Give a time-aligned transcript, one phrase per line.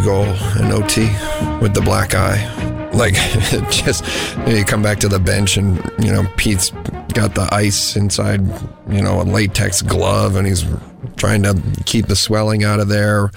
[0.00, 0.24] Goal
[0.58, 1.06] in OT
[1.60, 2.90] with the black eye.
[2.92, 3.14] Like,
[3.70, 4.04] just
[4.46, 6.70] you come back to the bench and, you know, Pete's
[7.12, 8.40] got the ice inside,
[8.88, 10.64] you know, a latex glove and he's
[11.16, 13.30] trying to keep the swelling out of there.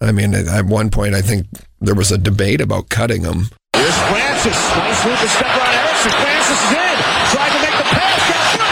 [0.00, 1.46] I mean, at one point, I think
[1.80, 3.48] there was a debate about cutting him.
[3.72, 4.56] Here's Francis.
[4.56, 6.12] Step on Ericsson.
[6.12, 6.96] Francis is in.
[7.32, 8.65] To make the pass.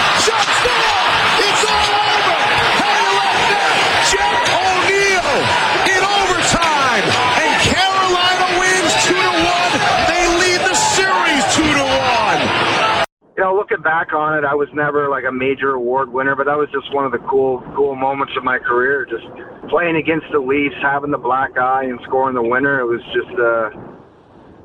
[13.85, 16.93] Back on it, I was never like a major award winner, but that was just
[16.95, 19.05] one of the cool, cool moments of my career.
[19.05, 19.29] Just
[19.69, 22.81] playing against the Leafs, having the black eye, and scoring the winner.
[22.81, 23.69] It was just, uh,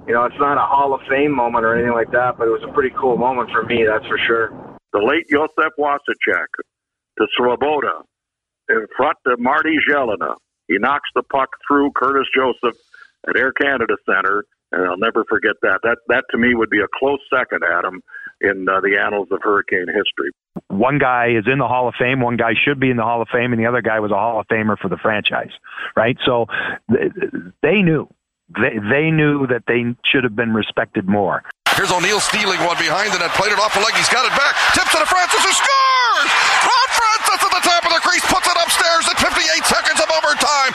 [0.08, 2.52] you know, it's not a Hall of Fame moment or anything like that, but it
[2.52, 4.55] was a pretty cool moment for me, that's for sure.
[4.94, 6.50] The late Josef Vasicek
[7.20, 8.02] to Svoboda
[8.70, 10.38] in front of Marty Gelinas.
[10.67, 12.80] He knocks the puck through Curtis Joseph
[13.28, 15.80] at Air Canada Center, and I'll never forget that.
[15.84, 18.02] That that to me would be a close second, Adam,
[18.42, 20.32] in uh, the annals of Hurricane history.
[20.68, 23.22] One guy is in the Hall of Fame, one guy should be in the Hall
[23.22, 25.52] of Fame, and the other guy was a Hall of Famer for the franchise,
[25.96, 26.18] right?
[26.26, 26.48] So
[26.88, 28.08] they knew.
[28.50, 31.44] They, they knew that they should have been respected more.
[31.78, 33.94] Here's O'Neill stealing one behind the net, played it off the leg.
[33.94, 34.52] He's got it back.
[34.74, 36.30] Tips it to Francis, who scores!
[36.66, 40.09] Ron Francis at the top of the crease puts it upstairs at 58 seconds of
[40.12, 40.72] overtime.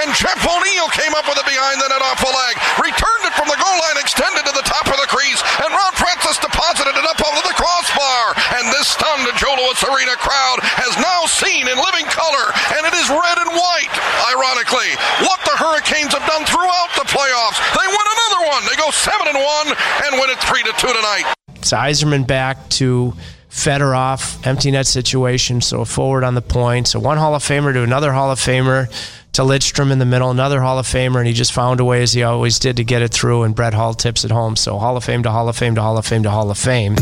[0.00, 2.54] And Jeff O'Neill came up with it behind the net off the leg.
[2.80, 5.94] Returned it from the goal line, extended to the top of the crease, and Ron
[5.94, 8.34] Francis deposited it up over the crossbar.
[8.58, 12.46] And this stunned Joe Louis Arena crowd has now seen in living color,
[12.78, 13.94] and it is red and white,
[14.32, 14.90] ironically,
[15.26, 17.58] what the Hurricanes have done throughout the playoffs.
[17.76, 18.62] They win another one.
[18.66, 19.66] They go 7 and 1
[20.06, 21.26] and win it 3 to 2 tonight.
[21.56, 23.14] It's Yzerman back to
[23.50, 26.88] Fedorov, empty net situation, so a forward on the point.
[26.88, 28.88] So one Hall of Famer to another Hall of Famer
[29.32, 32.02] to Lidstrom in the middle, another Hall of Famer, and he just found a way
[32.02, 33.42] as he always did to get it through.
[33.42, 34.56] And Brett Hull tips it home.
[34.56, 36.58] So Hall of Fame to Hall of Fame to Hall of Fame to Hall of
[36.58, 36.96] Fame.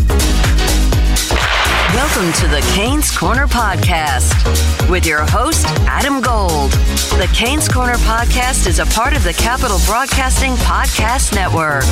[1.94, 6.70] Welcome to the Canes Corner Podcast with your host, Adam Gold.
[7.12, 11.84] The Canes Corner Podcast is a part of the Capital Broadcasting Podcast Network.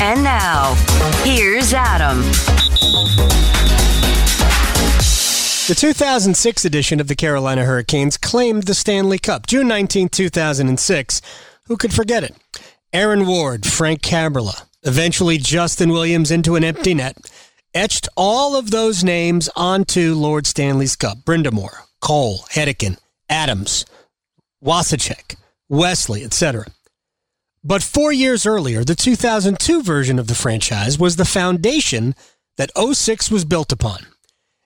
[0.00, 0.74] And now,
[1.24, 2.22] here's Adam.
[5.66, 11.22] The 2006 edition of the Carolina Hurricanes claimed the Stanley Cup, June 19, 2006.
[11.64, 12.36] Who could forget it?
[12.92, 17.16] Aaron Ward, Frank Kaberle, eventually Justin Williams into an empty net
[17.74, 21.18] etched all of those names onto Lord Stanley's Cup.
[21.18, 22.98] Brind'Amour, Cole, Hedican,
[23.28, 23.84] Adams,
[24.64, 25.36] Vasicek,
[25.68, 26.66] Wesley, etc.
[27.62, 32.14] But four years earlier, the 2002 version of the franchise was the foundation
[32.56, 34.06] that 06 was built upon.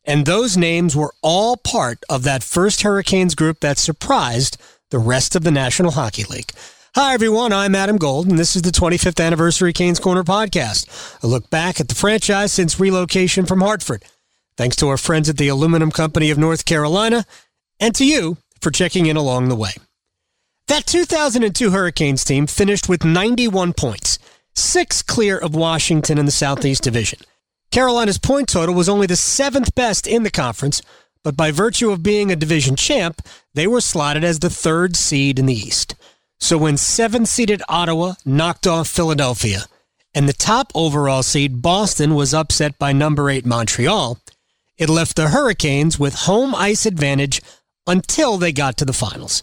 [0.04, 4.60] And those names were all part of that first Hurricanes group that surprised
[4.90, 6.52] the rest of the National Hockey League.
[6.96, 7.52] Hi, everyone.
[7.52, 10.86] I'm Adam Gold, and this is the 25th anniversary Canes Corner podcast.
[11.24, 14.04] A look back at the franchise since relocation from Hartford.
[14.56, 17.24] Thanks to our friends at the Aluminum Company of North Carolina,
[17.80, 19.72] and to you for checking in along the way.
[20.68, 24.20] That 2002 Hurricanes team finished with 91 points,
[24.54, 27.18] six clear of Washington in the Southeast Division.
[27.72, 30.80] Carolina's point total was only the seventh best in the conference,
[31.24, 33.20] but by virtue of being a division champ,
[33.54, 35.96] they were slotted as the third seed in the East.
[36.40, 39.64] So when seven seeded Ottawa knocked off Philadelphia
[40.14, 44.18] and the top overall seed Boston was upset by number eight Montreal,
[44.76, 47.40] it left the Hurricanes with home ice advantage
[47.86, 49.42] until they got to the finals.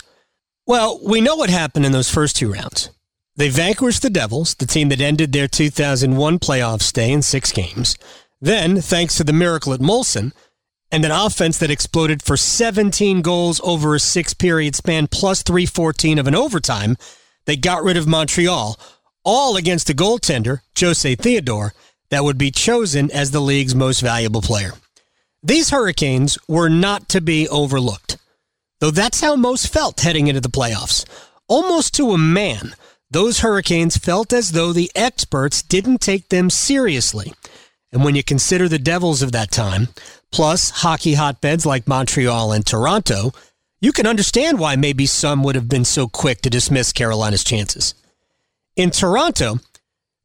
[0.68, 2.90] Well, we know what happened in those first two rounds.
[3.35, 7.97] They vanquished the Devils, the team that ended their 2001 playoff stay in six games.
[8.40, 10.34] Then, thanks to the miracle at Molson,
[10.91, 16.19] and an offense that exploded for 17 goals over a six period span plus 314
[16.19, 16.97] of an overtime.
[17.46, 18.78] They got rid of Montreal,
[19.24, 21.74] all against a goaltender, Jose Theodore,
[22.09, 24.74] that would be chosen as the league's most valuable player.
[25.42, 28.18] These Hurricanes were not to be overlooked,
[28.80, 31.06] though that's how most felt heading into the playoffs.
[31.48, 32.75] Almost to a man,
[33.10, 37.33] those Hurricanes felt as though the experts didn't take them seriously.
[37.92, 39.89] And when you consider the Devils of that time,
[40.31, 43.33] plus hockey hotbeds like Montreal and Toronto,
[43.80, 47.95] you can understand why maybe some would have been so quick to dismiss Carolina's chances.
[48.75, 49.60] In Toronto,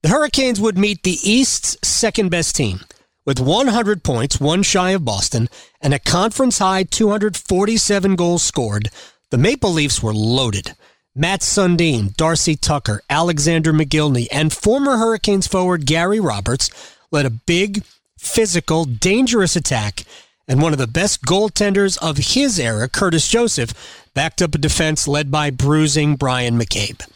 [0.02, 2.80] the Hurricanes would meet the East's second best team
[3.24, 5.48] with 100 points, one shy of Boston,
[5.80, 8.88] and a conference high 247 goals scored.
[9.30, 10.74] The Maple Leafs were loaded.
[11.14, 16.70] Matt Sundin, Darcy Tucker, Alexander Mogilny, and former Hurricanes forward Gary Roberts
[17.10, 17.82] led a big,
[18.26, 20.04] physical, dangerous attack
[20.48, 23.72] and one of the best goaltenders of his era, Curtis Joseph,
[24.14, 27.06] backed up a defense led by bruising Bryan McCabe.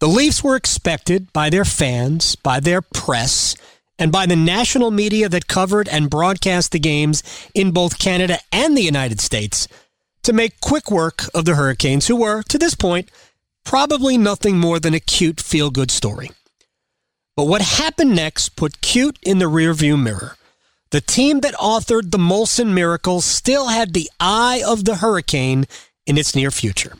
[0.00, 3.56] The Leafs were expected by their fans, by their press,
[3.98, 7.22] and by the national media that covered and broadcast the games
[7.54, 9.68] in both Canada and the United States
[10.24, 13.10] to make quick work of the Hurricanes, who were, to this point,
[13.64, 16.30] probably nothing more than a cute feel good story.
[17.36, 20.36] But what happened next put cute in the rearview mirror.
[20.90, 25.64] The team that authored the Molson Miracle still had the eye of the hurricane
[26.06, 26.96] in its near future.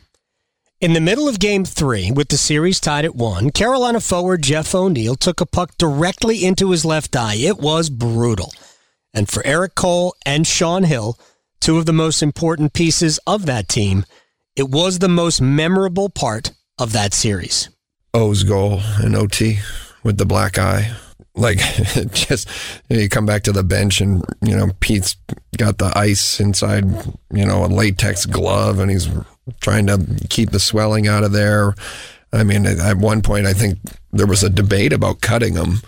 [0.81, 4.75] In the middle of game three, with the series tied at one, Carolina forward Jeff
[4.75, 7.35] O'Neill took a puck directly into his left eye.
[7.35, 8.53] It was brutal.
[9.13, 11.17] And for Erik Cole and Sean Hill,
[11.61, 14.03] two of the most important pieces of that team,
[14.57, 17.69] it was the most memorable part of that series.
[18.13, 19.59] O's goal in OT
[20.05, 20.95] with the black eye.
[21.33, 21.57] Like,
[22.13, 22.47] just
[22.87, 25.17] you come back to the bench and, you know, Pete's
[25.57, 26.85] got the ice inside,
[27.33, 29.09] you know, a latex glove and he's
[29.59, 29.97] trying to
[30.29, 31.73] keep the swelling out of there.
[32.31, 33.79] I mean, at one point, I think
[34.13, 35.79] there was a debate about cutting him.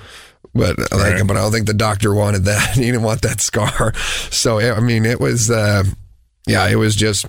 [0.54, 1.28] But like, Right.
[1.28, 2.72] but I don't think the doctor wanted that.
[2.76, 3.94] He didn't want that scar.
[4.32, 5.84] So I mean, it was, uh,
[6.48, 7.26] yeah, it was just,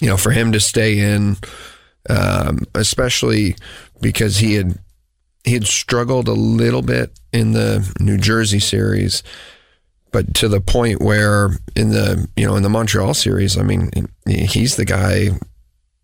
[0.00, 1.36] you know, for him to stay in,
[2.10, 3.56] um, especially
[4.00, 4.78] because he had
[5.48, 9.22] he had struggled a little bit in the New Jersey series,
[10.12, 13.90] but to the point where in the you know in the Montreal series, I mean,
[14.26, 15.30] he's the guy,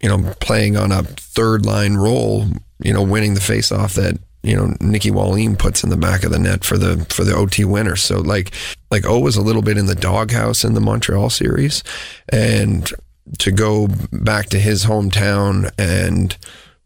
[0.01, 2.47] you know, playing on a third line role,
[2.83, 6.31] you know, winning the faceoff that you know Nicky Wallin puts in the back of
[6.31, 7.97] the net for the for the OT winner.
[7.97, 8.53] So like
[8.91, 11.83] like O was a little bit in the doghouse in the Montreal series,
[12.31, 12.91] and
[13.39, 16.37] to go back to his hometown and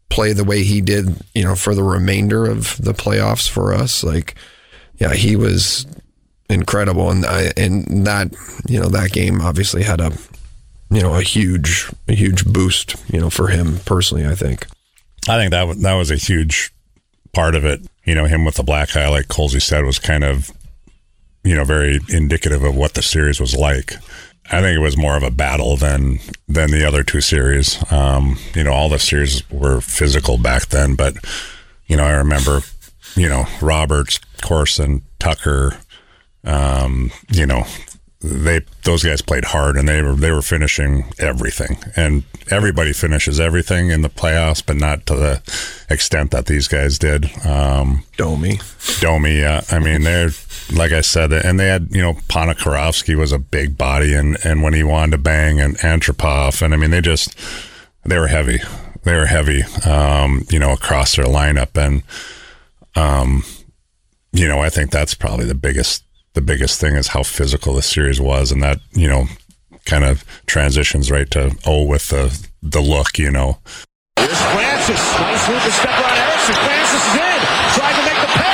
[0.09, 4.03] play the way he did, you know, for the remainder of the playoffs for us,
[4.03, 4.35] like
[4.97, 5.85] yeah, he was
[6.49, 8.35] incredible, and I and that
[8.67, 10.11] you know that game obviously had a
[10.89, 14.25] you know a huge a huge boost you know for him personally.
[14.25, 14.67] I think.
[15.27, 16.73] I think that that was a huge
[17.33, 17.81] part of it.
[18.05, 20.51] You know, him with the black eye, like Colsey said, was kind of,
[21.43, 23.93] you know, very indicative of what the series was like.
[24.51, 27.79] I think it was more of a battle than than the other two series.
[27.91, 31.15] Um, you know, all the series were physical back then, but
[31.87, 32.61] you know, I remember,
[33.15, 35.77] you know, Roberts, Corson, Tucker,
[36.43, 37.65] um, you know,
[38.21, 41.77] they those guys played hard and they were they were finishing everything.
[41.95, 45.41] And everybody finishes everything in the playoffs but not to the
[45.89, 47.29] extent that these guys did.
[47.45, 48.59] Um Domi.
[48.99, 49.61] Domi yeah.
[49.71, 50.31] I mean they're
[50.73, 54.63] like I said and they had you know Ponikarovsky was a big body and and
[54.63, 57.33] when he wanted to bang and Antropov and I mean they just
[58.03, 58.59] they were heavy.
[59.03, 61.77] They were heavy um you know across their lineup.
[61.77, 62.03] And
[62.97, 63.43] um
[64.33, 66.03] you know I think that's probably the biggest
[66.33, 69.25] the biggest thing is how physical the series was, and that you know
[69.85, 73.57] kind of transitions right to oh with the the look, you know.
[74.17, 75.13] Here's Francis.
[75.19, 76.29] Nice move to step on.
[76.53, 77.39] Francis is in.
[77.75, 78.48] To make the pass.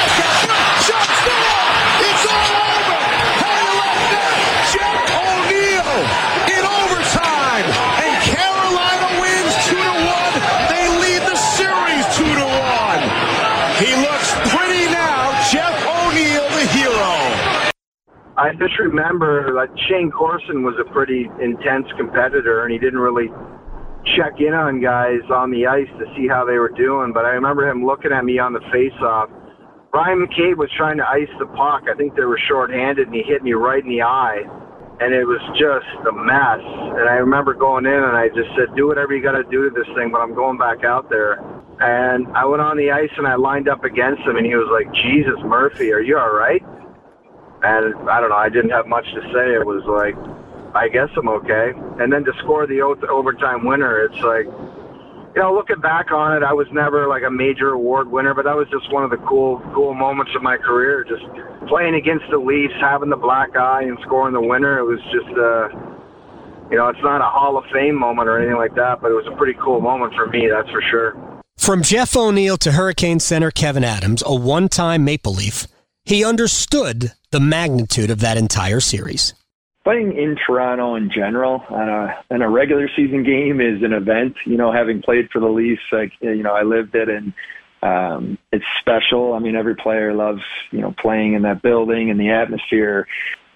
[18.45, 23.33] I just remember that Shayne Corson was a pretty intense competitor, and he didn't really
[24.15, 27.11] check in on guys on the ice to see how they were doing.
[27.11, 29.31] But I remember him looking at me on the face-off.
[29.89, 31.89] Bryan McCabe was trying to ice the puck.
[31.89, 34.45] I think they were shorthanded, and he hit me right in the eye,
[35.01, 36.61] and it was just a mess.
[37.01, 39.67] And I remember going in, and I just said, "Do whatever you got to do
[39.67, 41.41] to this thing," but I'm going back out there.
[41.81, 44.69] And I went on the ice, and I lined up against him, and he was
[44.69, 46.61] like, "Jesus, Murphy, are you all right?"
[47.65, 49.57] And I don't know, I didn't have much to say.
[49.57, 50.13] It was like,
[50.75, 51.73] I guess I'm okay.
[51.99, 54.45] And then to score the overtime winner, it's like,
[55.35, 58.45] you know, looking back on it, I was never like a major award winner, but
[58.45, 61.03] that was just one of the cool, cool moments of my career.
[61.03, 61.25] Just
[61.67, 64.77] playing against the Leafs, having the black eye, and scoring the winner.
[64.79, 65.67] It was just, uh,
[66.69, 69.15] you know, it's not a Hall of Fame moment or anything like that, but it
[69.15, 71.41] was a pretty cool moment for me, that's for sure.
[71.57, 75.67] From Jeff O'Neill to Hurricane center Kevyn Adams, a one time Maple Leaf,
[76.05, 79.33] he understood the magnitude of that entire series.
[79.83, 84.35] playing in Toronto in general on a in a regular season game is an event.
[84.45, 87.33] You know, having played for the Leafs, like you know, I lived it and
[87.83, 89.33] um, it's special.
[89.33, 93.07] I mean, every player loves you know playing in that building and the atmosphere.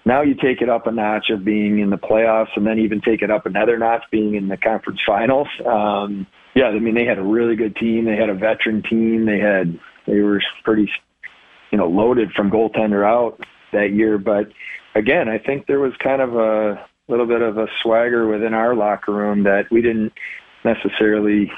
[0.04, 3.00] Now you take it up a notch of being in the playoffs, and then even
[3.00, 5.48] take it up another notch being in the conference finals.
[5.66, 8.04] Um, yeah, I mean they had a really good team.
[8.04, 9.26] They had a veteran team.
[9.26, 10.90] They had they were pretty
[11.70, 13.40] you know loaded from goaltender out
[13.72, 14.48] that year, but
[14.94, 18.74] again, I think there was kind of a little bit of a swagger within our
[18.74, 20.12] locker room that we didn't
[20.64, 21.50] necessarily.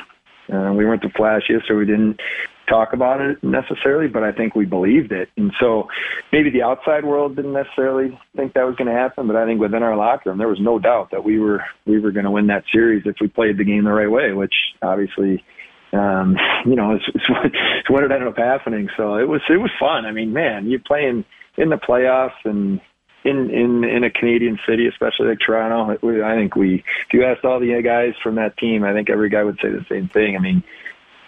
[0.52, 2.20] Uh, we weren't the flashiest, or we didn't
[2.68, 5.28] talk about it necessarily, but I think we believed it.
[5.36, 5.88] And so
[6.32, 9.60] maybe the outside world didn't necessarily think that was going to happen, but I think
[9.60, 12.30] within our locker room there was no doubt that we were we were going to
[12.30, 15.44] win that series if we played the game the right way, which obviously
[15.92, 18.88] um, you know, it's, it's, what, it's what it ended up happening.
[18.96, 20.06] So it was it was fun.
[20.06, 21.24] I mean, man, you're playing
[21.56, 22.80] in the playoffs and
[23.24, 26.24] in in in a Canadian city, especially like Toronto.
[26.24, 29.28] I think we, if you asked all the guys from that team, I think every
[29.28, 30.36] guy would say the same thing.
[30.36, 30.62] I mean,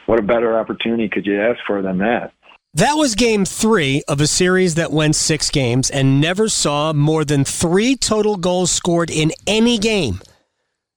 [0.06, 2.32] what a better opportunity could you ask for than that?
[2.74, 7.24] That was game three of a series that went six games and never saw more
[7.24, 10.20] than three total goals scored in any game.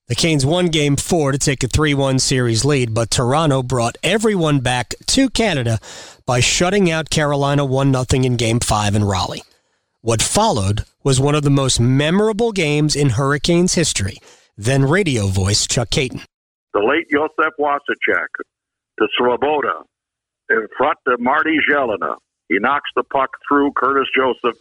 [0.07, 3.97] The Canes won game four to take a 3 1 series lead, but Toronto brought
[4.01, 5.79] everyone back to Canada
[6.25, 9.43] by shutting out Carolina 1 0 in game five in Raleigh.
[9.99, 14.15] What followed was one of the most memorable games in Hurricanes history.
[14.55, 16.23] Then radio voice Chuck Kaiton.
[16.73, 18.27] The late Josef Vasicek
[18.99, 19.83] to Svoboda
[20.49, 22.15] in front of Marty Gelinas.
[22.47, 24.57] He knocks the puck through Curtis Joseph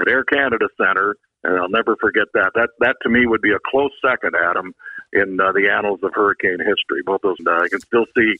[0.00, 1.14] at Air Canada Center,
[1.44, 2.52] and I'll never forget that.
[2.54, 4.74] That that to me would be a close second, Adam,
[5.12, 7.02] in uh, the annals of Hurricane history.
[7.04, 8.34] Both those, uh, I can still see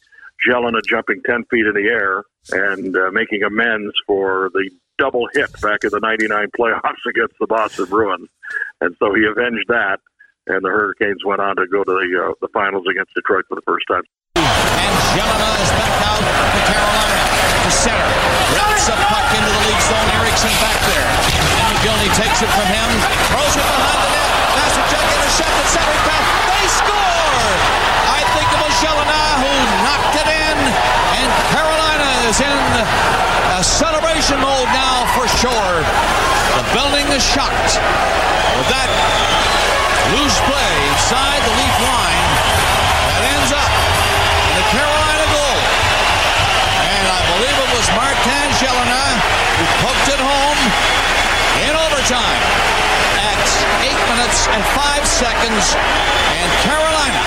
[0.47, 5.53] Gelinas jumping ten feet in the air and uh, making amends for the double hit
[5.61, 8.29] back in the '99 playoffs against the Boston Bruins,
[8.81, 10.01] and so he avenged that.
[10.49, 13.55] And the Hurricanes went on to go to the uh, the finals against Detroit for
[13.55, 14.03] the first time.
[14.37, 14.45] And
[15.13, 17.19] Gelinas is back out to Carolina
[17.65, 18.11] to center.
[18.57, 20.09] Rips a puck into the lead zone.
[20.17, 21.58] Eriksson back there.
[21.79, 22.91] Mogilny takes it from him.
[23.31, 24.31] Throws it behind the net.
[24.59, 26.27] Masachuk intercepted center pass.
[26.51, 27.47] They score!
[28.19, 29.53] I think was Gelinas who
[29.87, 30.59] knocked it in.
[31.23, 32.63] And Carolina is in
[33.55, 35.79] a celebration mode now for sure.
[36.59, 37.79] The building is shocked.
[37.79, 38.91] With that
[40.19, 42.27] loose play inside the Leaf line,
[43.07, 43.73] that ends up
[44.51, 45.59] in the Carolina goal.
[46.91, 49.15] And I believe it was Martin Gelinas
[49.63, 50.99] who poked it home
[51.67, 52.43] in overtime
[53.19, 53.43] at
[53.83, 53.91] 8
[54.29, 55.65] minutes and 5 seconds.
[55.73, 57.23] And Carolina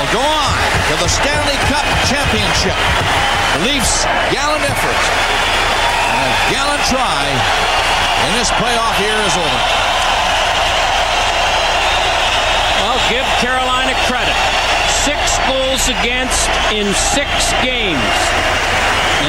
[0.00, 0.56] will go on
[0.88, 2.76] to the Stanley Cup Championship.
[3.56, 5.02] The Leafs' gallant effort
[6.08, 7.28] and a gallant try
[8.24, 9.60] in this playoff here is over.
[12.80, 14.36] Well, give Carolina credit.
[15.04, 18.16] Six goals against in six games.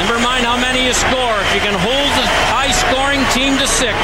[0.00, 1.36] Never mind how many you score.
[1.44, 3.96] If you can hold the high scoring team to six,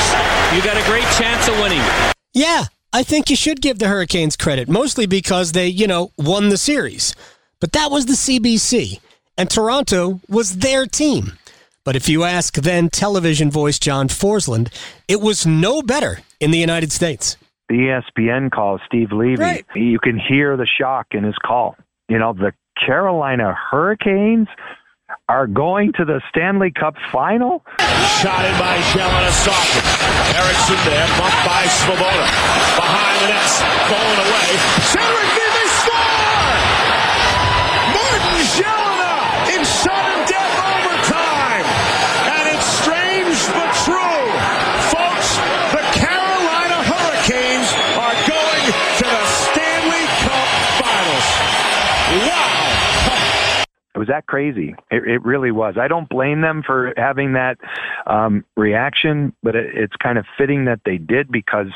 [0.53, 2.16] you got a great chance of winning.
[2.37, 6.51] Yeah, I think you should give the Hurricanes credit, mostly because they, you know, won
[6.51, 7.15] the series.
[7.61, 9.01] But that was the CBC,
[9.39, 11.39] and Toronto was their team.
[11.83, 14.69] But if you ask then television voice John Forslund,
[15.09, 17.39] it was no better in the United States.
[17.71, 19.65] The ESPN call, Steve Levy, Right.
[19.75, 21.75] you can hear the shock in his call.
[22.11, 22.53] You know, the
[22.87, 24.49] Carolina Hurricanes
[25.29, 27.65] are going to the Stanley Cup final?
[28.23, 28.79] Shot in by
[29.33, 29.83] softly.
[30.39, 32.27] Eriksson there, bumped by Svoboda.
[32.79, 33.59] Behind the nets,
[33.91, 34.51] going away.
[34.87, 35.46] Cedric
[53.97, 54.75] It was that crazy.
[54.91, 55.77] It, it really was.
[55.81, 57.57] I don't blame them for having that
[58.07, 61.69] um, reaction, but it, it's kind of fitting that they did because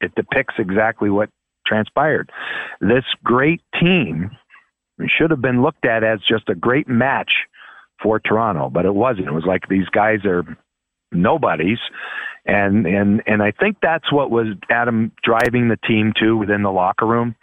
[0.00, 1.28] it depicts exactly what
[1.66, 2.32] transpired.
[2.80, 4.30] This great team
[5.06, 7.30] should have been looked at as just a great match
[8.02, 9.26] for Toronto, but it wasn't.
[9.28, 10.44] It was like these guys are
[11.12, 11.78] nobodies.
[12.46, 16.72] And and and I think that's what was Adam driving the team to within the
[16.72, 17.36] locker room.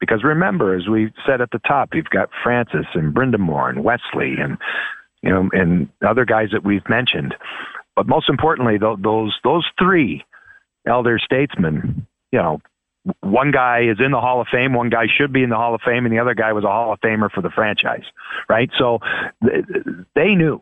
[0.00, 4.36] Because remember, as we said at the top, you've got Francis and Brind'Amour and Wesley
[4.40, 4.58] and
[5.22, 7.34] you know and other guys that we've mentioned.
[7.96, 10.24] But most importantly, tho- those those three
[10.86, 12.60] elder statesmen, you know,
[13.20, 15.74] one guy is in the Hall of Fame, one guy should be in the Hall
[15.74, 18.04] of Fame, and the other guy was a Hall of Famer for the franchise,
[18.48, 18.70] right?
[18.78, 19.00] So
[19.40, 20.60] they knew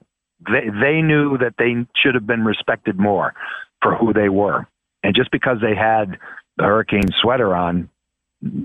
[0.48, 3.34] they they knew that they should have been respected more
[3.82, 4.66] for who they were,
[5.02, 6.18] and just because they had
[6.56, 7.90] the Hurricane sweater on,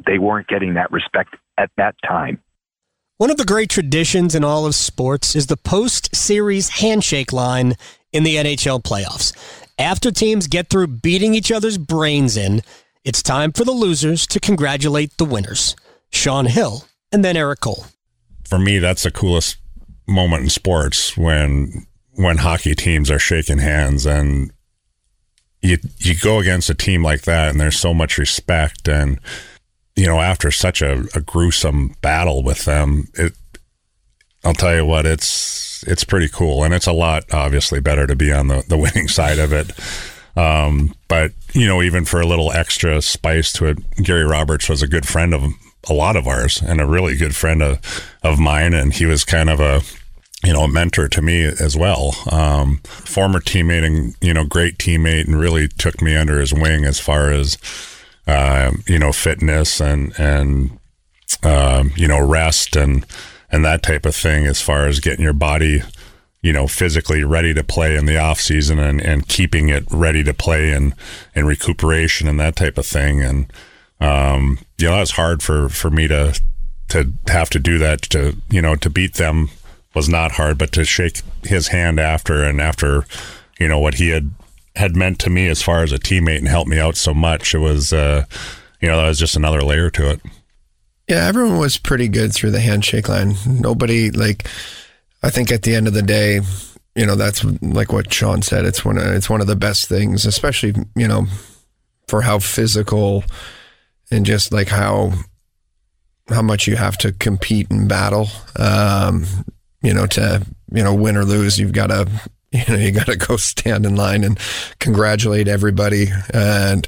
[0.06, 2.42] they weren't getting that respect at that time.
[3.18, 7.76] One of the great traditions in all of sports is the post series handshake line
[8.12, 9.34] in the NHL playoffs.
[9.78, 12.62] After teams get through beating each other's brains in,
[13.04, 15.76] it's time for the losers to congratulate the winners.
[16.12, 17.86] Sean Hill and then Erik Cole.
[18.48, 19.58] for me, that's the coolest
[20.08, 21.86] moment in sports when
[22.16, 24.52] when hockey teams are shaking hands and
[25.62, 29.20] you you go against a team like that, and there's so much respect, and
[29.96, 33.34] you know, after such a, a gruesome battle with them, it.
[34.44, 38.16] I'll tell you what, it's it's pretty cool, and it's a lot obviously better to
[38.16, 39.72] be on the the winning side of it.
[40.36, 44.82] Um, but you know, even for a little extra spice to it, Gary Roberts was
[44.82, 45.44] a good friend of
[45.90, 47.80] a lot of ours and a really good friend of,
[48.24, 48.74] of mine.
[48.74, 49.82] And he was kind of a,
[50.46, 52.16] you know, a mentor to me as well.
[52.32, 56.86] Um, former teammate and, you know, great teammate and really took me under his wing
[56.86, 57.58] as far as,
[58.32, 60.80] uh, you know, fitness and, and,
[61.44, 63.06] um, you know, rest and,
[63.52, 65.82] and that type of thing as far as getting your body,
[66.42, 70.24] you know, physically ready to play in the off season and, and keeping it ready
[70.24, 70.94] to play and,
[71.36, 73.22] and recuperation and that type of thing.
[73.22, 73.52] And,
[74.00, 76.40] um, you know, that was hard for, for me to,
[76.88, 79.50] to have to do that to, you know, to beat them
[79.94, 83.06] was not hard, but to shake his hand after and after,
[83.60, 84.32] you know, what he had,
[84.76, 87.54] had meant to me as far as a teammate and helped me out so much,
[87.54, 88.26] it was, uh,
[88.80, 90.22] you know, that was just another layer to it.
[91.08, 93.36] Yeah, everyone was pretty good through the handshake line.
[93.46, 94.48] Nobody like
[95.24, 96.40] I think at the end of the day,
[96.96, 98.66] you know, that's like what Sean said.
[98.66, 101.26] It's one of, it's one of the best things, especially, you know,
[102.08, 103.24] for how physical
[104.10, 105.14] and just like how
[106.30, 108.28] how much you have to compete and battle.
[108.58, 109.26] Um,
[109.82, 112.08] you know, to you know, win or lose, you've got to
[112.68, 114.38] you know you got to go stand in line and
[114.80, 116.88] congratulate everybody and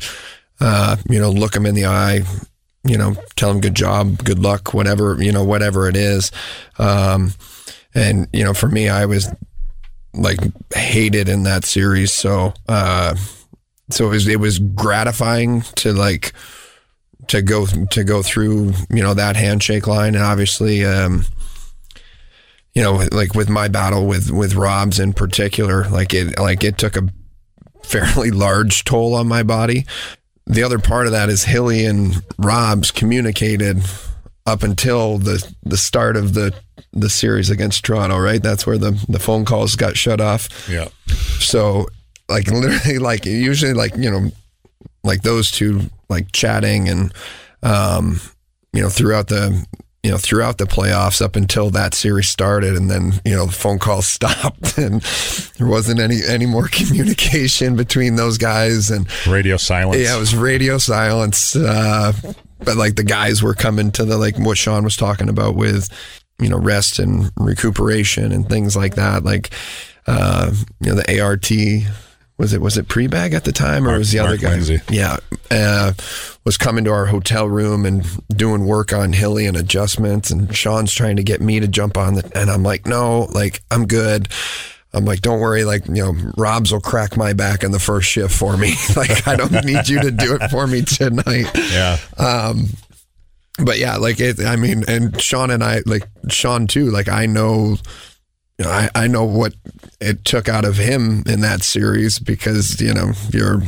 [0.59, 2.21] uh, you know look them in the eye.
[2.85, 6.31] You know, tell them good job, good luck, whatever you know, whatever it is.
[6.77, 7.33] Um,
[7.95, 9.29] and you know, for me, I was
[10.13, 10.39] like
[10.73, 12.11] hated in that series.
[12.11, 13.15] So, uh,
[13.89, 16.33] so it was it was gratifying to like
[17.27, 21.25] to go to go through you know that handshake line, and obviously, um,
[22.73, 26.77] you know, like with my battle with with Robs in particular, like it like it
[26.77, 27.07] took a
[27.83, 29.85] fairly large toll on my body.
[30.45, 33.83] The other part of that is Hilly and Robs communicated
[34.45, 36.53] up until the the start of the
[36.91, 38.41] the series against Toronto, right?
[38.41, 40.49] That's where the the phone calls got shut off.
[40.69, 40.89] Yeah.
[41.39, 41.87] So
[42.29, 44.31] like literally like usually like, you know,
[45.03, 47.13] like those two like chatting and
[47.61, 48.19] um
[48.73, 49.65] you know throughout the
[50.03, 53.51] you know throughout the playoffs up until that series started and then you know the
[53.53, 55.01] phone calls stopped and
[55.57, 60.01] there wasn't any any more communication between those guys and radio silence.
[60.01, 62.11] Yeah it was radio silence uh
[62.59, 65.89] but like the guys were coming to the like what Sean was talking about with
[66.39, 69.51] you know rest and recuperation and things like that like
[70.07, 71.49] uh you know the ART
[72.37, 74.51] was it was it pre-bag at the time or Mark- was the other Mark guy
[74.51, 74.79] Lindsay.
[74.89, 75.17] yeah
[75.51, 75.93] uh
[76.45, 80.93] was coming to our hotel room and doing work on Hilly and adjustments and Sean's
[80.93, 84.27] trying to get me to jump on the and I'm like no like I'm good
[84.95, 88.07] I'm like, don't worry, like, you know, Robs will crack my back in the first
[88.07, 88.75] shift for me.
[88.95, 91.49] like, I don't need you to do it for me tonight.
[91.71, 91.97] Yeah.
[92.17, 92.67] Um,
[93.63, 97.25] but yeah, like it, I mean, and Sean and I, like Sean too, like I
[97.25, 97.77] know,
[98.57, 99.53] you know, I, I know what
[99.99, 103.61] it took out of him in that series because, you know, you're,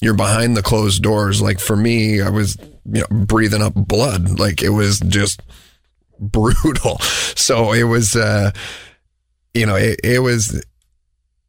[0.00, 1.42] you're behind the closed doors.
[1.42, 4.38] Like for me, I was, you know, breathing up blood.
[4.38, 5.42] Like it was just
[6.18, 6.98] brutal.
[7.36, 8.52] So it was, uh,
[9.52, 10.64] you know, it, it was,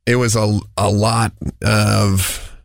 [0.06, 1.32] it was a, a lot
[1.64, 2.60] of,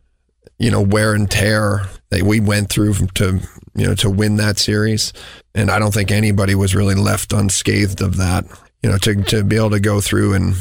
[0.57, 3.39] you know, wear and tear that we went through to,
[3.75, 5.13] you know, to win that series.
[5.55, 8.45] And I don't think anybody was really left unscathed of that,
[8.83, 10.55] you know, to, to be able to go through and,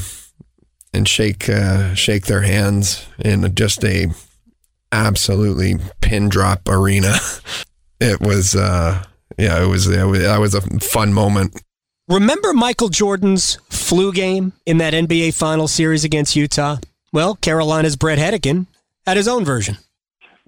[0.92, 4.06] and shake, uh, shake their hands in just a
[4.92, 7.16] absolutely pin drop arena.
[8.02, 9.04] It was, uh,
[9.36, 11.60] yeah, it was, it was, that was a fun moment.
[12.08, 16.78] Remember Michael Jordan's flu game in that NBA final series against Utah?
[17.12, 18.68] Well, Carolina's Bret Hedican
[19.06, 19.76] had his own version.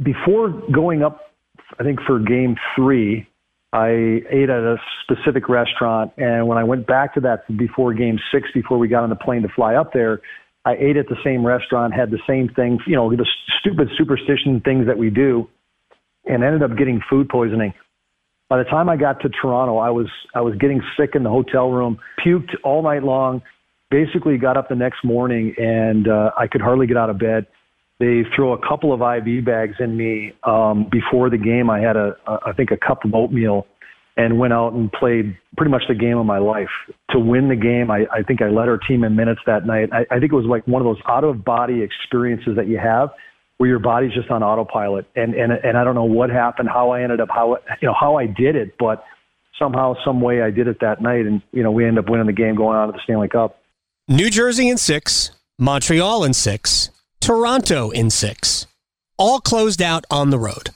[0.03, 1.35] before going up,
[1.79, 3.27] I think for game three,
[3.73, 3.89] I
[4.31, 6.13] ate at a specific restaurant.
[6.19, 9.17] And when I went back to that before game six, before we got on the
[9.17, 10.21] plane to fly up there,
[10.65, 13.27] I ate at the same restaurant, had the same thing, you know, the
[13.61, 15.49] stupid superstition things that we do,
[16.27, 17.75] and ended up getting food poisoning.
[18.49, 21.31] By the time I got to Toronto, I was I was getting sick in the
[21.31, 23.43] hotel room, puked all night long.
[23.91, 27.47] Basically, got up the next morning and uh, I could hardly get out of bed.
[28.03, 31.71] They throw a couple of IV bags in me um, before the game.
[31.71, 33.65] I had a, a I think a cup of oatmeal
[34.17, 36.69] and went out and played pretty much the game of my life
[37.11, 37.93] to win the game.
[37.93, 39.91] I, I think I led our team in minutes that night.
[39.93, 42.77] I, I think it was like one of those out of body experiences that you
[42.77, 43.11] have
[43.59, 45.07] where your body's just on autopilot.
[45.15, 47.95] And, and, and I don't know what happened, how I ended up, how, you know,
[47.95, 49.05] how I did it, but
[49.57, 51.27] somehow, some way I did it that night.
[51.27, 53.63] And, you know, we ended up winning the game going on to the Stanley Cup.
[54.09, 56.91] New Jersey in six, Montreal in six,
[57.23, 58.67] Toronto in six.
[59.17, 60.71] all closed out on the road.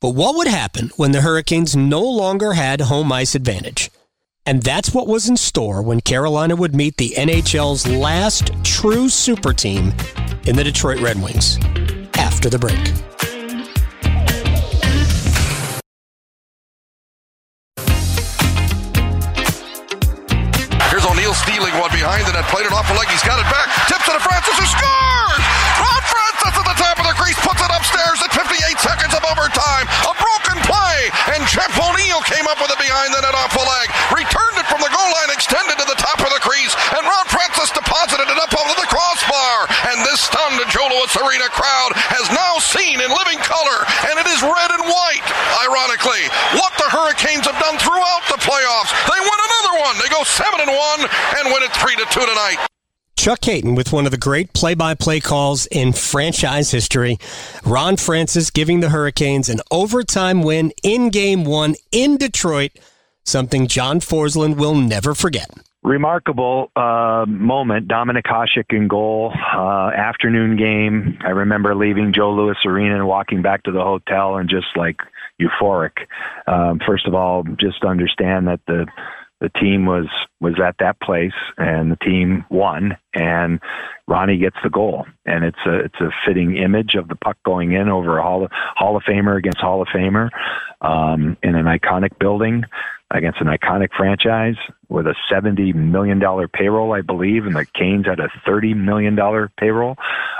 [0.00, 3.88] But what would happen when the Hurricanes no longer had home ice advantage?
[4.44, 9.52] And that's what was in store when Carolina would meet the NHL's last true super
[9.52, 9.94] team
[10.48, 11.58] in the Detroit Red Wings
[12.14, 12.74] after the break.
[20.90, 23.06] Here's O'Neill stealing one behind the net, played it off a leg.
[23.06, 23.86] He's got it back.
[23.86, 24.87] Tips it to Francis, who scores!
[27.28, 29.86] The crease, puts it upstairs at 58 seconds of overtime.
[30.08, 30.98] A broken play,
[31.36, 33.88] and Jeff O'Neill came up with it behind the net off a leg.
[34.16, 37.26] Returned it from the goal line, extended to the top of the crease, and Ron
[37.28, 39.68] Francis deposited it up over the crossbar.
[39.92, 40.56] And this stunned
[40.88, 45.28] Louis Arena crowd has now seen in living color, and it is red and white,
[45.62, 46.24] ironically,
[46.56, 48.92] what the Hurricanes have done throughout the playoffs.
[49.04, 49.96] They win another one.
[50.00, 51.00] They go 7 and 1
[51.38, 52.77] and win it 3 to 2 tonight.
[53.18, 57.18] Chuck Kaiton with one of the great play by play calls in franchise history.
[57.64, 62.78] Ron Francis giving the Hurricanes an overtime win in game one in Detroit,
[63.24, 65.50] something John Forslund will never forget.
[65.82, 67.88] remarkable uh, moment.
[67.88, 71.18] Dominik Hasek in goal, uh, afternoon game.
[71.24, 74.98] I remember leaving Joe Louis Arena and walking back to the hotel and just like
[75.40, 76.06] euphoric.
[76.46, 78.86] Um, first of all, just understand that the
[79.40, 80.06] the team was
[80.40, 83.60] was at that place and the team won and
[84.06, 87.72] Ronnie gets the goal and it's a it's a fitting image of the puck going
[87.72, 90.30] in over a Hall of, Hall of Famer against Hall of Famer
[90.80, 92.64] um, in an iconic building
[93.10, 94.56] against an iconic franchise
[94.88, 99.14] with a seventy million dollar payroll, I believe, and the Canes had a thirty million
[99.14, 99.96] dollar payroll.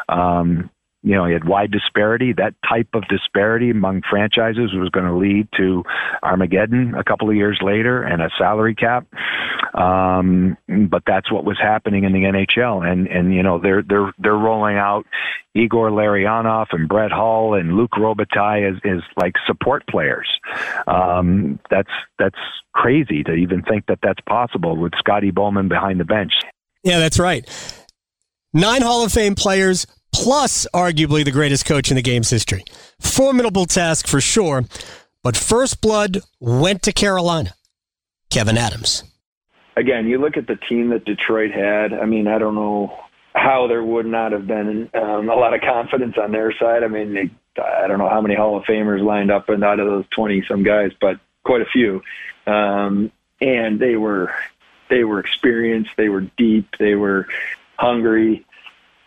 [0.09, 0.71] Um,
[1.03, 2.33] you know, he had wide disparity.
[2.33, 5.85] That type of disparity among franchises was going to lead to
[6.23, 9.07] Armageddon a couple of years later and a salary cap.
[9.75, 10.57] Um,
[10.89, 14.37] but that's what was happening in the NHL, and and you know they're they're they're
[14.37, 15.07] rolling out
[15.55, 20.29] Igor Larionov and Brett Hull and Luc Robitaille as, as like support players.
[20.87, 22.39] Um, that's that's
[22.73, 26.33] crazy to even think that that's possible with Scotty Bowman behind the bench.
[26.83, 27.47] Yeah, that's right.
[28.53, 29.87] Nine Hall of Fame players,
[30.19, 32.65] plus arguably the greatest coach in the game's history.
[32.99, 34.65] Formidable task for sure,
[35.23, 37.55] but first blood went to Carolina.
[38.31, 39.05] Kevyn Adams.
[39.77, 41.95] Again, you look at the team that Detroit had.
[41.95, 42.99] I mean, I don't know
[43.33, 46.83] how there would not have been um, a lot of confidence on their side.
[46.83, 49.79] I mean, they, I don't know how many Hall of Famers lined up and out
[49.79, 52.03] of those twenty some guys, but quite a few.
[52.47, 54.33] Um, and they were
[54.91, 57.29] they were experienced, they were deep, they were
[57.79, 58.45] hungry.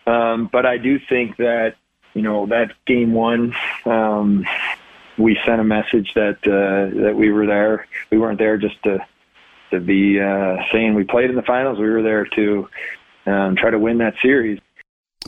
[0.06, 1.76] Um, but I do think that
[2.14, 4.46] you know that game one, um,
[5.16, 7.86] we sent a message that uh, that we were there.
[8.10, 9.06] We weren't there just to
[9.70, 11.78] to be uh, saying we played in the finals.
[11.78, 12.68] We were there to
[13.26, 14.60] um, try to win that series.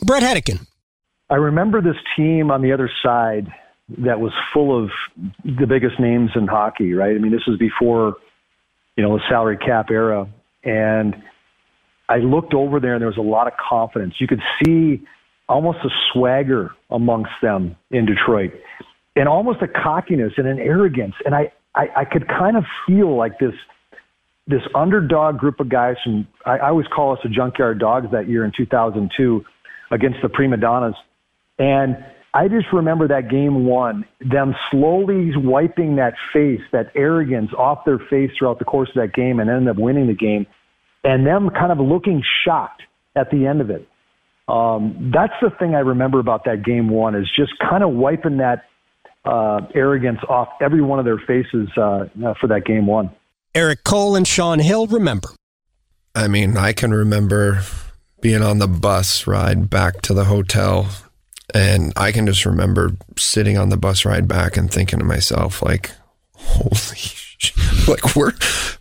[0.03, 0.67] Bret Hedican.
[1.29, 3.51] I remember this team on the other side
[3.97, 4.91] that was full of
[5.43, 7.15] the biggest names in hockey, right?
[7.15, 8.15] I mean, this was before,
[8.95, 10.27] you know, the salary cap era.
[10.63, 11.21] And
[12.09, 14.15] I looked over there and there was a lot of confidence.
[14.19, 15.03] You could see
[15.47, 18.53] almost a swagger amongst them in Detroit
[19.15, 21.15] and almost a cockiness and an arrogance.
[21.25, 23.53] And I, I, I could kind of feel like this
[24.47, 28.29] this underdog group of guys from I, I always call us the junkyard dogs that
[28.29, 29.43] year in 2002
[29.91, 30.95] against the prima donnas
[31.57, 31.97] and
[32.35, 37.97] I just remember that game one, them slowly wiping that face, that arrogance off their
[37.97, 40.45] face throughout the course of that game and ended up winning the game,
[41.05, 42.81] and them kind of looking shocked
[43.15, 43.87] at the end of it.
[44.47, 48.37] Um, that's the thing I remember about that game one is just kind of wiping
[48.37, 48.65] that
[49.23, 52.05] uh, arrogance off every one of their faces uh,
[52.39, 53.09] for that game one.
[53.55, 55.29] Erik Cole and Sean Hill remember.
[56.13, 57.61] I mean, I can remember
[58.21, 60.87] being on the bus ride back to the hotel
[61.53, 65.61] and I can just remember sitting on the bus ride back and thinking to myself,
[65.61, 65.91] like,
[66.35, 68.33] holy shit, like we're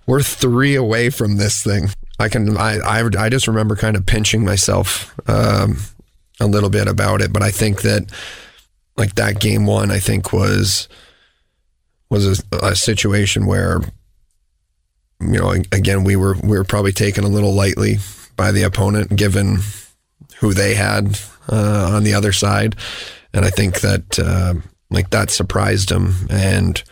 [0.07, 1.89] we're three away from this thing.
[2.19, 5.79] I can I I, I just remember kind of pinching myself um,
[6.41, 8.11] a little bit about it, but I think that
[8.97, 10.89] like that game one, I think was
[12.11, 13.81] was a, a situation where
[15.21, 17.99] you know again we were we were probably taken a little lightly
[18.37, 19.59] by the opponent given
[20.39, 21.19] who they had
[21.51, 22.77] uh, on the other side,
[23.33, 24.55] and I think that uh,
[24.91, 26.15] like that surprised them.
[26.31, 26.83] And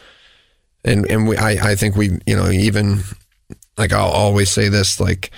[0.85, 3.03] and and we, I I think we you know even
[3.77, 5.31] like I'll always say this like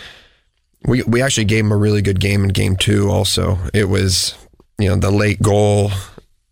[0.86, 3.10] we we actually gave him a really good game in game two.
[3.10, 4.34] Also, it was
[4.78, 5.90] you know the late goal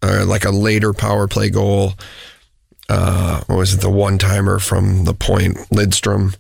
[0.03, 1.95] or like a later power play goal.
[2.89, 6.37] Uh, what was it the one timer from the point Lidstrom,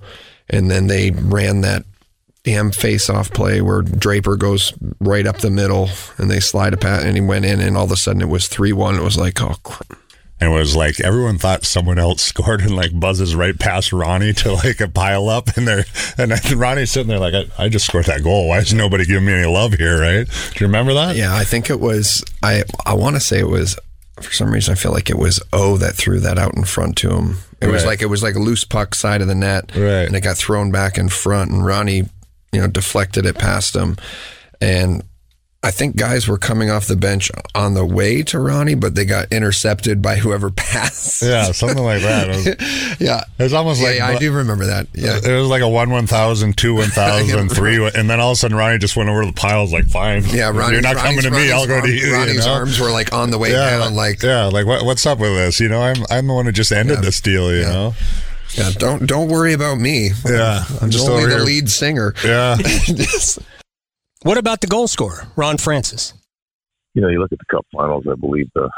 [0.48, 1.84] and then they ran that
[2.44, 7.04] damn face-off play where Draper goes right up the middle and they slide a pat
[7.04, 8.96] and he went in and all of a sudden it was three one.
[8.96, 9.54] It was like oh.
[9.62, 10.01] Crap.
[10.42, 14.32] And it was like everyone thought someone else scored and like buzzes right past Ronnie
[14.34, 15.84] to like a pile up and there
[16.18, 18.48] and Ronnie's sitting there like I, I just scored that goal.
[18.48, 20.00] Why is nobody giving me any love here?
[20.00, 20.26] Right?
[20.26, 21.14] Do you remember that?
[21.16, 22.24] Yeah, I think it was.
[22.42, 23.78] I I want to say it was.
[24.20, 26.96] For some reason, I feel like it was O that threw that out in front
[26.98, 27.38] to him.
[27.60, 30.06] It was like it was like a loose puck side of the net, Right.
[30.06, 32.08] and it got thrown back in front, and Ronnie,
[32.52, 33.96] you know, deflected it past him,
[34.60, 35.02] and
[35.64, 39.04] I think guys were coming off the bench on the way to Ronnie, but they
[39.04, 41.22] got intercepted by whoever passed.
[41.22, 42.30] Yeah, something like that.
[42.30, 44.88] It was, yeah, it was almost yeah, like yeah, I do remember that.
[44.92, 48.32] Yeah, It was like a one one thousand, two one thousand, three, and then all
[48.32, 50.24] of a sudden Ronnie just went over the piles like fine.
[50.30, 50.48] yeah.
[50.50, 51.52] Ronnie, you're not Ronnie's- coming to me.
[51.52, 52.06] I'll go to you.
[52.08, 52.54] you Ronnie's know?
[52.54, 55.30] arms were like on the way yeah, down, like yeah, like what, what's up with
[55.36, 55.60] this?
[55.60, 57.54] You know, I'm I'm the one who just ended this deal.
[57.54, 57.94] You know,
[58.54, 58.70] yeah.
[58.72, 60.10] Don't don't worry about me.
[60.26, 62.14] Yeah, I'm just only the lead singer.
[62.24, 62.56] Yeah.
[64.22, 66.14] What about the goal scorer, Ron Francis?
[66.94, 68.04] you know, you look at the Cup Finals.
[68.10, 68.70] I believe the,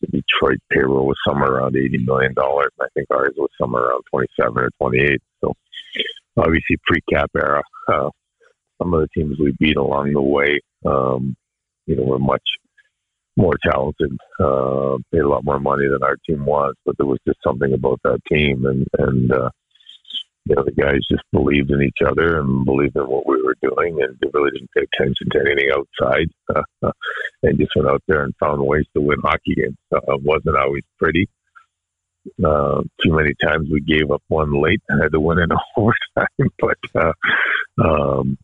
[0.00, 2.70] the Detroit payroll was somewhere around eighty million dollars.
[2.78, 5.22] And I think ours was somewhere around twenty-seven or twenty-eight.
[5.40, 5.54] So
[6.36, 7.62] obviously, pre-cap era.
[7.88, 8.10] Uh,
[8.78, 11.36] some of the teams we beat along the way, um,
[11.86, 12.42] you know, were much
[13.36, 16.74] more talented, uh, paid a lot more money than our team was.
[16.84, 19.50] But there was just something about that team, and and uh,
[20.46, 23.56] you know, the guys just believed in each other and believed in what we were
[23.62, 26.30] doing, and they really didn't pay attention to anything outside,
[27.42, 29.76] and just went out there and found ways to win hockey games.
[29.92, 31.28] Uh, it wasn't always pretty.
[32.44, 36.50] Uh, too many times we gave up one late and had to win in overtime,
[36.58, 37.12] but uh,
[37.82, 38.38] um,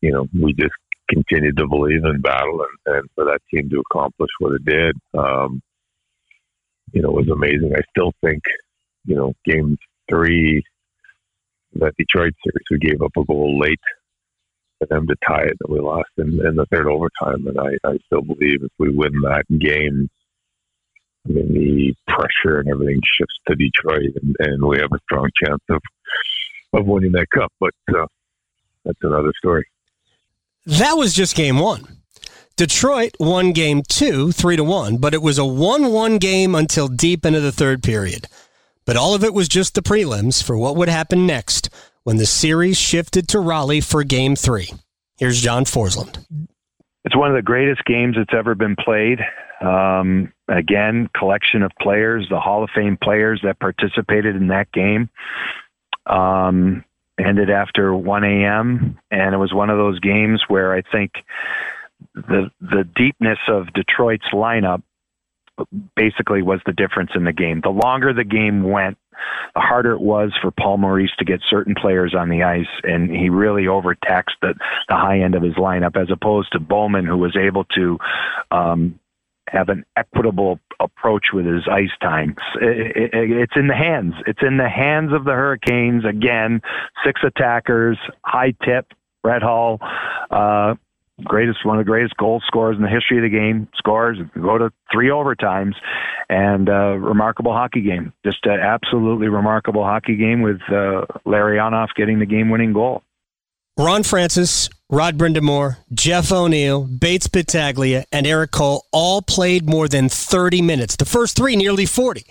[0.00, 0.74] you know, we just
[1.08, 4.96] continued to believe in battle, and, and for that team to accomplish what it did,
[5.16, 5.62] um,
[6.92, 7.72] you know, was amazing.
[7.76, 8.42] I still think,
[9.06, 9.78] you know, game
[10.10, 10.62] three
[11.74, 13.80] that Detroit series, we gave up a goal late
[14.78, 17.46] for them to tie it, and we lost in, in the third overtime.
[17.46, 20.08] And I, I still believe if we win that game,
[21.28, 25.28] I mean, the pressure and everything shifts to Detroit, and, and we have a strong
[25.44, 25.80] chance of
[26.74, 27.52] of winning that cup.
[27.60, 28.06] But uh,
[28.84, 29.66] that's another story.
[30.66, 31.86] That was just game one.
[32.56, 37.24] Detroit won game two, three to one, but it was a one-one game until deep
[37.24, 38.26] into the third period.
[38.88, 41.68] But all of it was just the prelims for what would happen next
[42.04, 44.70] when the series shifted to Raleigh for game three.
[45.18, 46.24] Here's John Forslund.
[47.04, 49.20] It's one of the greatest games that's ever been played.
[49.60, 55.10] Um, again, collection of players, the Hall of Fame players that participated in that game.
[56.06, 56.82] Um,
[57.20, 58.98] ended after 1 a.m.
[59.10, 61.12] and it was one of those games where I think
[62.14, 64.82] the the deepness of Detroit's lineup
[65.96, 67.60] basically was the difference in the game.
[67.62, 68.98] The longer the game went,
[69.54, 73.10] the harder it was for Paul Maurice to get certain players on the ice, and
[73.10, 74.54] he really overtaxed the,
[74.88, 77.98] the high end of his lineup as opposed to Bowman, who was able to
[78.50, 78.98] um,
[79.48, 82.36] have an equitable approach with his ice time.
[82.60, 84.14] It, it, it's in the hands.
[84.26, 86.60] It's in the hands of the Hurricanes again.
[87.04, 88.92] Six attackers, high tip.
[89.20, 89.78] Brett Hull,
[90.30, 90.74] uh,
[91.24, 93.68] greatest one of the greatest goal scorers in the history of the game.
[93.76, 95.74] Scores go to three overtimes,
[96.28, 98.12] and uh, remarkable hockey game.
[98.24, 103.02] Just an absolutely remarkable hockey game with uh, Larionov getting the game-winning goal.
[103.78, 110.08] Ron Francis, Rod Brind'Amour, Jeff O'Neill, Bates Battaglia, and Erik Cole all played more than
[110.08, 110.96] 30 minutes.
[110.96, 112.24] The first three, nearly 40.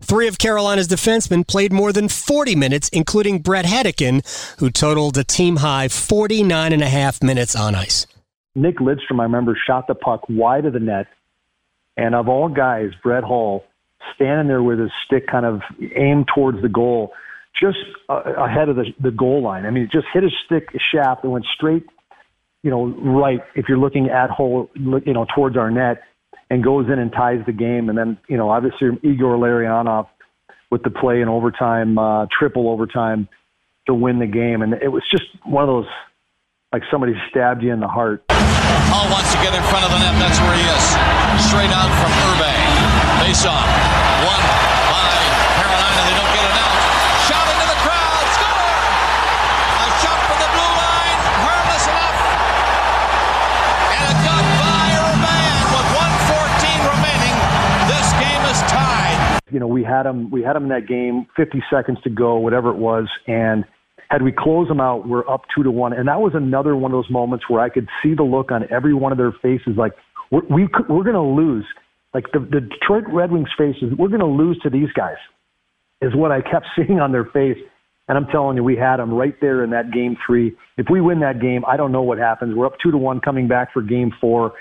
[0.00, 4.22] Three of Carolina's defensemen played more than 40 minutes, including Bret Hedican,
[4.60, 8.06] who totaled a team high 49 and a half minutes on ice.
[8.54, 11.06] Nick Lidstrom, I remember, shot the puck wide of the net.
[11.96, 13.64] And of all guys, Brett Hull,
[14.14, 15.60] standing there with his stick kind of
[15.96, 17.12] aimed towards the goal,
[17.60, 19.64] just uh, ahead of the, the goal line.
[19.64, 21.86] I mean, it just hit his stick shaft and went straight,
[22.62, 26.02] you know, right if you're looking at hole, you know, towards our net
[26.50, 27.88] and goes in and ties the game.
[27.88, 30.08] And then, you know, obviously Igor Larionov
[30.70, 33.28] with the play in overtime, uh, triple overtime
[33.86, 34.62] to win the game.
[34.62, 35.86] And it was just one of those,
[36.74, 38.26] like somebody stabbed you in the heart.
[38.90, 40.10] Hull wants to get in front of the net.
[40.18, 40.84] That's where he is.
[41.46, 42.50] Straight out from Irbe.
[43.22, 43.62] Face off.
[44.26, 44.42] One
[44.90, 45.14] by
[45.54, 46.00] Carolina.
[46.02, 46.74] They don't get it out.
[47.30, 48.26] Shot into the crowd.
[48.34, 48.74] Score!
[48.74, 51.18] A shot from the blue line.
[51.46, 52.18] Harmless enough.
[53.94, 55.38] And it got by Irbe
[55.78, 57.36] with 114 remaining.
[57.86, 59.38] This game is tied.
[59.46, 62.42] you know, we had them, we had them in that game, 50 seconds to go,
[62.42, 63.62] whatever it was, and
[64.10, 66.92] had we closed them out, we're up two to one, and that was another one
[66.92, 69.76] of those moments where I could see the look on every one of their faces,
[69.76, 69.92] like
[70.30, 71.66] we're, we could, we're going to lose,
[72.12, 75.16] like the, the Detroit Red Wings faces, we're going to lose to these guys,
[76.00, 77.58] is what I kept seeing on their face,
[78.08, 80.54] And I'm telling you, we had them right there in that game three.
[80.76, 82.54] If we win that game, I don't know what happens.
[82.54, 84.52] We're up two to one coming back for game four.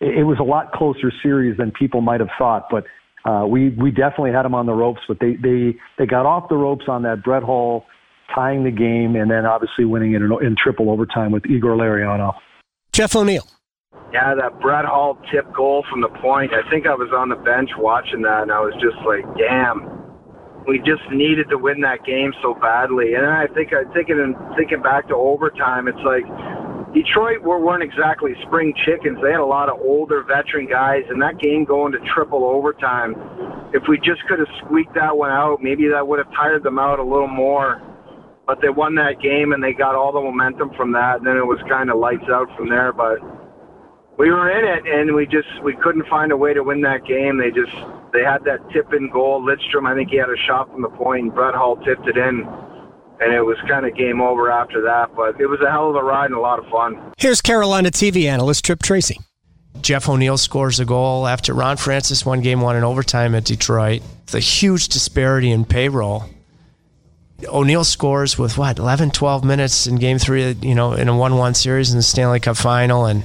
[0.00, 2.84] It, it was a lot closer series than people might have thought, but
[3.24, 5.00] uh, we we definitely had them on the ropes.
[5.06, 7.84] But they they they got off the ropes on that Brett Hull
[8.34, 12.34] tying the game, and then obviously winning it in, in triple overtime with Igor Larionov.
[12.92, 13.46] Jeff O'Neill.
[14.12, 16.52] Yeah, that Brett Hull tip goal from the point.
[16.52, 19.86] I think I was on the bench watching that, and I was just like, "Damn,
[20.66, 24.34] we just needed to win that game so badly." And I think I thinking and
[24.56, 26.26] thinking back to overtime, it's like
[26.92, 29.18] Detroit were, weren't exactly spring chickens.
[29.22, 33.14] They had a lot of older veteran guys, and that game going to triple overtime.
[33.72, 36.80] If we just could have squeaked that one out, maybe that would have tired them
[36.80, 37.80] out a little more.
[38.50, 41.18] But they won that game, and they got all the momentum from that.
[41.18, 42.92] And then it was kind of lights out from there.
[42.92, 43.20] But
[44.18, 47.04] we were in it, and we just we couldn't find a way to win that
[47.06, 47.38] game.
[47.38, 47.70] They just
[48.12, 49.40] they had that tip in goal.
[49.40, 52.16] Lidstrom, I think he had a shot from the point, and Brett Hull tipped it
[52.16, 52.42] in,
[53.20, 55.14] and it was kind of game over after that.
[55.14, 57.12] But it was a hell of a ride and a lot of fun.
[57.18, 59.20] Here's Carolina TV analyst Tripp Tracy.
[59.80, 64.02] Jeff O'Neill scores a goal after Ron Francis won game one in overtime at Detroit.
[64.26, 66.24] The huge disparity in payroll.
[67.48, 71.36] O'Neill scores with what 11, 12 minutes in game three, you know, in a 1
[71.36, 73.06] 1 series in the Stanley Cup final.
[73.06, 73.24] And,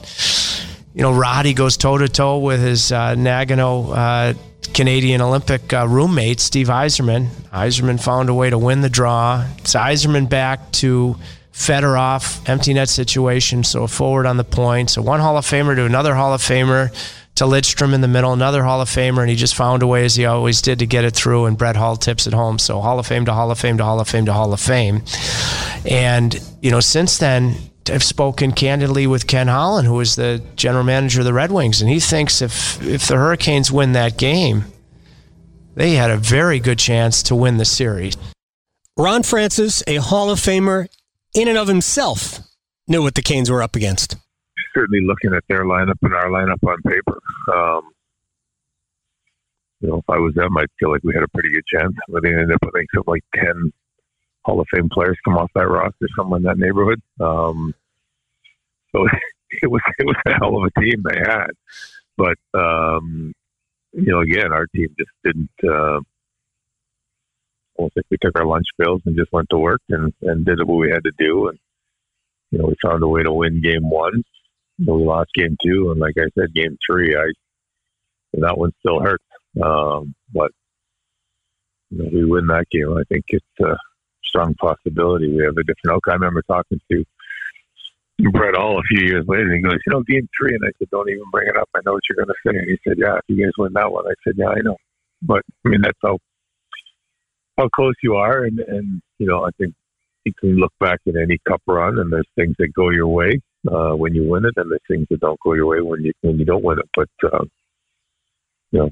[0.93, 4.33] you know, Roddy goes toe to toe with his uh, Nagano uh,
[4.73, 7.27] Canadian Olympic uh, roommate, Steve Yzerman.
[7.53, 9.45] Yzerman found a way to win the draw.
[9.59, 11.15] It's Yzerman back to
[11.53, 14.89] Fedorov, empty net situation, so a forward on the point.
[14.89, 16.91] So one Hall of Famer to another Hall of Famer
[17.35, 20.05] to Lidstrom in the middle, another Hall of Famer, and he just found a way
[20.05, 21.45] as he always did to get it through.
[21.45, 22.57] And Brett Hull tips it home.
[22.59, 24.59] So Hall of Fame to Hall of Fame to Hall of Fame to Hall of
[24.59, 25.03] Fame.
[25.85, 27.55] And you know, since then,
[27.89, 31.81] I've spoken candidly with Ken Holland, who is the general manager of the Red Wings,
[31.81, 34.65] and he thinks if if the Hurricanes win that game,
[35.75, 38.15] they had a very good chance to win the series.
[38.97, 40.87] Ron Francis, a Hall of Famer
[41.33, 42.39] in and of himself,
[42.87, 44.15] knew what the Canes were up against
[44.73, 47.19] certainly looking at their lineup and our lineup on paper.
[47.53, 47.91] Um,
[49.81, 51.93] you know, if I was them, I'd feel like we had a pretty good chance.
[52.07, 53.71] But they ended up, with think, like 10
[54.43, 57.01] Hall of Fame players come off that roster, somewhere in that neighborhood.
[57.19, 57.73] Um,
[58.91, 59.05] so
[59.61, 61.51] it was it was a hell of a team they had.
[62.17, 63.33] But um,
[63.91, 65.49] you know, again, our team just didn't.
[65.63, 65.99] Uh,
[67.77, 70.63] I think we took our lunch bills and just went to work and, and did
[70.63, 71.49] what we had to do.
[71.49, 71.59] And
[72.51, 74.23] you know, we found a way to win game one
[74.79, 77.31] we lost game two, and like I said, game three, I
[78.33, 79.23] that one still hurts.
[79.63, 80.51] Um, but
[81.89, 82.91] you know, we win that game.
[82.97, 83.75] I think it's a
[84.23, 85.33] strong possibility.
[85.33, 86.13] We have a different outcome.
[86.13, 87.05] I remember talking to
[88.31, 90.71] Brett Hull a few years later, and he goes, "You know, game three," and I
[90.77, 91.69] said, "Don't even bring it up.
[91.75, 93.73] I know what you're going to say." And he said, "Yeah, if you guys win
[93.73, 94.77] that one," I said, "Yeah, I know."
[95.21, 96.17] But I mean, that's how
[97.57, 99.73] how close you are, and and you know, I think
[100.25, 103.39] you can look back at any cup run, and there's things that go your way,
[103.71, 106.11] uh, when you win it, and there's things that don't go your way when you
[106.21, 106.89] when you don't win it.
[106.95, 107.45] But uh,
[108.71, 108.89] you know,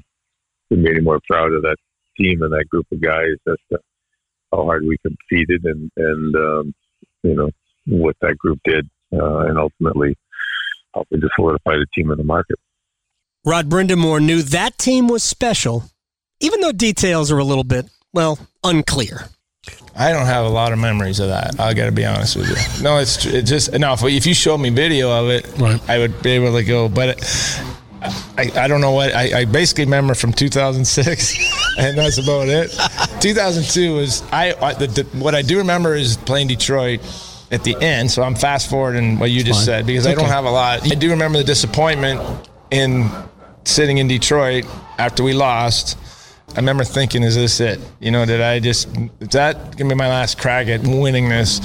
[0.70, 1.76] we made me more proud of that
[2.16, 3.78] team and that group of guys as to
[4.52, 6.74] how hard we competed and and um,
[7.22, 7.50] you know
[7.86, 10.16] what that group did, uh, and ultimately
[10.94, 12.58] helping to solidify the team in the market.
[13.44, 15.84] Rod Brind'Amour knew that team was special,
[16.40, 19.28] even though details are a little bit well unclear.
[19.96, 21.60] I don't have a lot of memories of that.
[21.60, 22.82] I got to be honest with you.
[22.82, 23.92] No, it's it just no.
[23.92, 25.80] If, if you showed me video of it, right.
[25.88, 26.88] I would be able to go.
[26.88, 27.22] But
[28.36, 32.70] I, I don't know what I, I basically remember from 2006, and that's about it.
[33.20, 37.00] 2002 was I, I the, the, what I do remember is playing Detroit
[37.52, 38.10] at the end.
[38.10, 39.66] So I'm fast forwarding what you just fine.
[39.66, 40.90] said because I don't have a lot.
[40.90, 42.20] I do remember the disappointment
[42.70, 43.10] in
[43.64, 44.66] sitting in Detroit
[44.98, 45.96] after we lost
[46.54, 47.80] I remember thinking, is this it?
[47.98, 48.86] You know, did I just,
[49.18, 51.58] is that to be my last crack at winning this?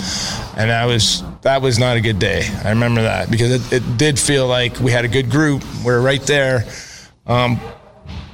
[0.58, 2.50] And that was, that was not a good day.
[2.64, 5.64] I remember that because it, it did feel like we had a good group.
[5.86, 6.66] We are right there.
[7.28, 7.60] Um,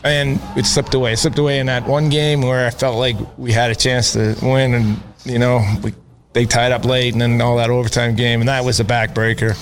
[0.06, 1.12] and it slipped away.
[1.12, 4.14] It slipped away in that one game where I felt like we had a chance
[4.14, 5.94] to win and, you know, we,
[6.32, 8.40] they tied up late and then all that overtime game.
[8.40, 9.58] And that was a backbreaker.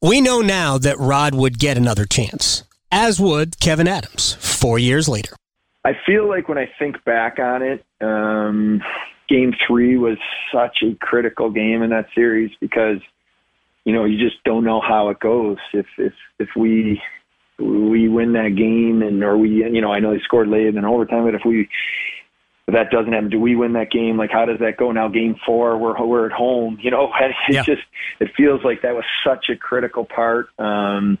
[0.00, 5.06] We know now that Rod would get another chance, as would Kevyn Adams four years
[5.06, 5.36] later.
[5.84, 8.82] I feel like when I think back on it, um,
[9.28, 10.18] game three was
[10.52, 12.98] such a critical game in that series because,
[13.84, 15.56] you know, you just don't know how it goes.
[15.72, 17.00] If, if, if we,
[17.58, 20.84] we win that game and, or we, you know, I know they scored late in
[20.84, 21.68] overtime, but if we,
[22.66, 24.18] if that doesn't happen, do we win that game?
[24.18, 25.08] Like, how does that go now?
[25.08, 27.62] Game four, we're, we're at home, you know, it yeah.
[27.62, 27.82] just,
[28.20, 31.18] it feels like that was such a critical part, um,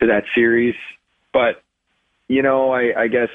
[0.00, 0.74] to that series.
[1.32, 1.62] But,
[2.26, 3.28] you know, I, I guess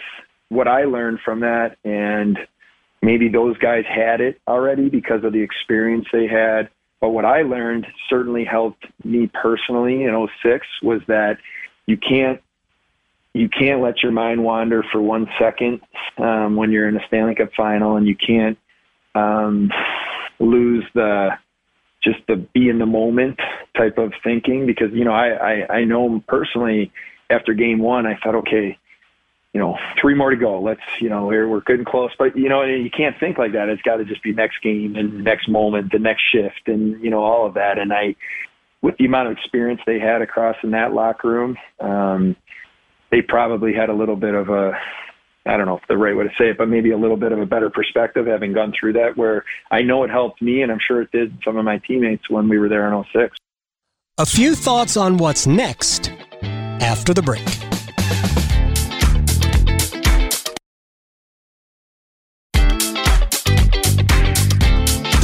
[0.55, 2.37] what I learned from that and
[3.01, 6.69] maybe those guys had it already because of the experience they had.
[6.99, 11.37] But what I learned certainly helped me personally in 06 was that
[11.85, 12.41] you can't
[13.33, 15.81] you can't let your mind wander for one second
[16.17, 18.57] um, when you're in a Stanley Cup final, and you can't
[19.13, 19.69] um,
[20.39, 21.31] lose the
[22.01, 23.37] just the be in the moment
[23.75, 26.91] type of thinking because you know I, I I know personally
[27.29, 28.77] after game one I thought okay
[29.55, 32.35] you know three more to go let's you know we're we're good and close but
[32.35, 35.23] you know you can't think like that it's got to just be next game and
[35.23, 38.17] next moment the next shift and you know all of that and I
[38.81, 42.35] with the amount of experience they had across in that locker room um,
[43.11, 44.73] they probably had a little bit of a
[45.45, 47.31] I don't know if the right way to say it, but maybe a little bit
[47.31, 50.71] of a better perspective having gone through that where I know it helped me and
[50.71, 53.37] I'm sure it did some of my teammates when we were there in 06.
[54.17, 57.64] A few thoughts on what's next after the break.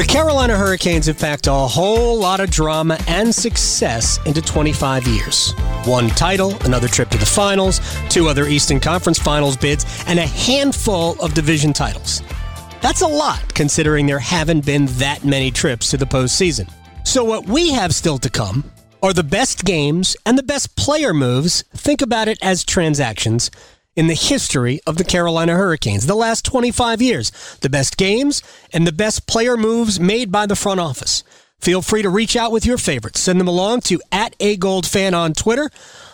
[0.01, 5.51] The Carolina Hurricanes have packed a whole lot of drama and success into 25 years.
[5.85, 7.79] One title, another trip to the finals,
[8.09, 12.23] two other Eastern Conference Finals bids, and a handful of division titles.
[12.81, 16.67] That's a lot considering there haven't been that many trips to the postseason.
[17.03, 18.63] So, what we have still to come
[19.03, 21.63] are the best games and the best player moves.
[21.75, 23.51] Think about it as transactions
[23.95, 27.31] in the history of the Carolina Hurricanes, the last 25 years.
[27.61, 28.41] The best games
[28.73, 31.23] and the best player moves made by the front office.
[31.59, 33.19] Feel free to reach out with your favorites.
[33.19, 35.69] Send them along to at a gold fan on Twitter.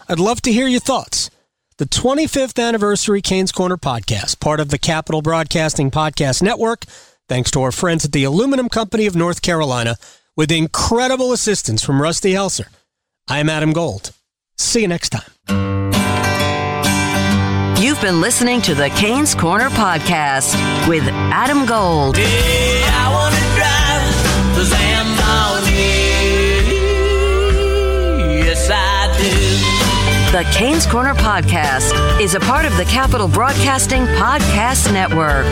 [0.10, 1.30] I'd love to hear your thoughts.
[1.78, 6.86] The 25th anniversary Canes Corner podcast, part of the Capital Broadcasting Podcast Network,
[7.30, 9.96] thanks to our friends at the Aluminum Company of North Carolina,
[10.36, 12.68] with incredible assistance from Rusty Helser.
[13.28, 14.12] I'm Adam Gold.
[14.58, 15.97] See you next time.
[17.88, 20.54] You've been listening to the Canes Corner podcast
[20.90, 22.18] with Adam Gold.
[22.20, 25.88] I wanna drive the Zamboni.
[28.44, 30.38] Yes, I do.
[30.38, 35.46] The Canes Corner podcast is a part of the Capital Broadcasting Podcast Network.